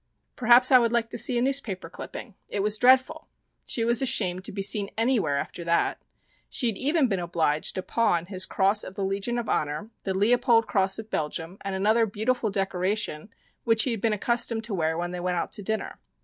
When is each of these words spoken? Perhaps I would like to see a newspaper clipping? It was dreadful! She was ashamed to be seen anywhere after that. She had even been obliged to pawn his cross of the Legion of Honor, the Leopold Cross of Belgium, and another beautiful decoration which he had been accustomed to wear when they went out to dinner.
Perhaps 0.35 0.71
I 0.71 0.79
would 0.79 0.91
like 0.91 1.11
to 1.11 1.17
see 1.19 1.37
a 1.37 1.43
newspaper 1.43 1.87
clipping? 1.87 2.33
It 2.49 2.63
was 2.63 2.79
dreadful! 2.79 3.27
She 3.67 3.85
was 3.85 4.01
ashamed 4.01 4.43
to 4.45 4.51
be 4.51 4.63
seen 4.63 4.89
anywhere 4.97 5.37
after 5.37 5.63
that. 5.63 5.99
She 6.49 6.65
had 6.65 6.77
even 6.79 7.05
been 7.05 7.19
obliged 7.19 7.75
to 7.75 7.83
pawn 7.83 8.25
his 8.25 8.47
cross 8.47 8.83
of 8.83 8.95
the 8.95 9.03
Legion 9.05 9.37
of 9.37 9.47
Honor, 9.47 9.91
the 10.03 10.15
Leopold 10.15 10.65
Cross 10.65 10.97
of 10.97 11.11
Belgium, 11.11 11.59
and 11.61 11.75
another 11.75 12.07
beautiful 12.07 12.49
decoration 12.49 13.29
which 13.63 13.83
he 13.83 13.91
had 13.91 14.01
been 14.01 14.09
accustomed 14.11 14.63
to 14.63 14.73
wear 14.73 14.97
when 14.97 15.11
they 15.11 15.19
went 15.19 15.37
out 15.37 15.51
to 15.51 15.61
dinner. 15.61 15.99